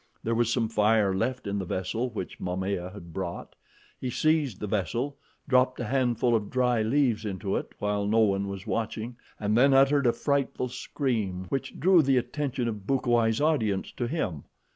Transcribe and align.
There 0.23 0.33
was 0.33 0.51
some 0.51 0.67
fire 0.67 1.13
left 1.13 1.45
in 1.45 1.59
the 1.59 1.65
vessel 1.65 2.09
which 2.09 2.39
Momaya 2.39 2.91
had 2.91 3.13
brought. 3.13 3.55
He 3.99 4.09
seized 4.09 4.59
the 4.59 4.65
vessel, 4.65 5.15
dropped 5.47 5.79
a 5.79 5.83
handful 5.83 6.35
of 6.35 6.49
dry 6.49 6.81
leaves 6.81 7.23
into 7.23 7.55
it 7.55 7.73
while 7.77 8.07
no 8.07 8.21
one 8.21 8.47
was 8.47 8.65
watching 8.65 9.17
and 9.39 9.55
then 9.55 9.75
uttered 9.75 10.07
a 10.07 10.11
frightful 10.13 10.69
scream 10.69 11.45
which 11.49 11.79
drew 11.79 12.01
the 12.01 12.17
attention 12.17 12.67
of 12.67 12.87
Bukawai's 12.87 13.39
audience 13.39 13.91
to 13.91 14.07
him. 14.07 14.45